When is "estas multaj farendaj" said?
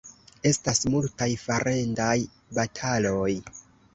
0.51-2.17